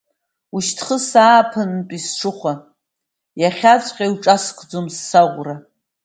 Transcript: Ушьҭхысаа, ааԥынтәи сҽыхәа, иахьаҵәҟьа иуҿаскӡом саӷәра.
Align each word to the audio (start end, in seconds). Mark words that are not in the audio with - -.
Ушьҭхысаа, 0.55 1.23
ааԥынтәи 1.37 1.99
сҽыхәа, 2.05 2.53
иахьаҵәҟьа 3.41 4.05
иуҿаскӡом 4.07 4.85
саӷәра. 5.07 5.55